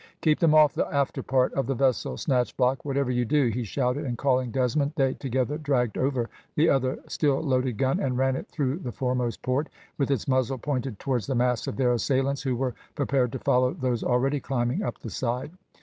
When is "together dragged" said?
5.13-5.95